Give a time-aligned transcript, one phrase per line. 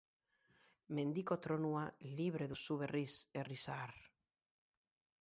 [0.99, 1.85] Mendiko tronua
[2.21, 3.07] libre duzu berriz
[3.39, 3.99] herri zahar!